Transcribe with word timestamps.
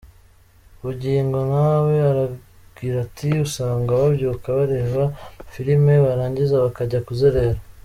Bugingo 0.83 1.39
nawe 1.51 1.93
aragira 2.11 2.95
ati 3.05 3.27
’’Usanga 3.45 3.99
babyuka 3.99 4.47
bareba 4.57 5.03
amafilime, 5.07 5.93
barangiza 6.05 6.63
bakajya 6.65 6.99
kuzerera. 7.07 7.59